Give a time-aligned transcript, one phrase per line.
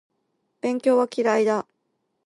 [0.61, 1.67] 勉強は嫌いだ